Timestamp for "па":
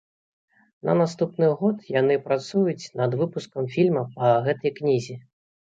4.19-4.37